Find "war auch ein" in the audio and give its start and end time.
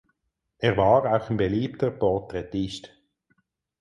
0.77-1.37